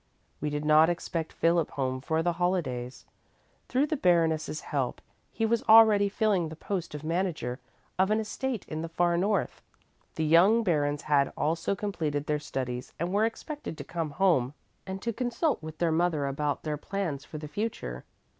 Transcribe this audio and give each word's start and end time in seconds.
We 0.39 0.49
did 0.49 0.65
not 0.65 0.89
expect 0.89 1.31
Philip 1.31 1.69
home 1.69 2.01
for 2.01 2.23
the 2.23 2.33
holidays. 2.33 3.05
Through 3.67 3.85
the 3.85 3.95
Baroness' 3.95 4.61
help 4.61 4.99
he 5.31 5.45
was 5.45 5.61
already 5.69 6.09
filling 6.09 6.49
the 6.49 6.55
post 6.55 6.95
of 6.95 7.03
manager 7.03 7.59
of 7.99 8.09
an 8.09 8.19
estate 8.19 8.65
in 8.67 8.81
the 8.81 8.89
far 8.89 9.15
north. 9.15 9.61
The 10.15 10.25
young 10.25 10.63
barons 10.63 11.03
had 11.03 11.31
also 11.37 11.75
completed 11.75 12.25
their 12.25 12.39
studies 12.39 12.93
and 12.97 13.13
were 13.13 13.25
expected 13.25 13.77
to 13.77 13.83
come 13.83 14.09
home 14.17 14.55
and 14.87 14.99
to 15.03 15.13
consult 15.13 15.61
with 15.61 15.77
their 15.77 15.91
mother 15.91 16.25
about 16.25 16.63
their 16.63 16.77
plans 16.77 17.23
for 17.23 17.37
the 17.37 17.47
future. 17.47 18.03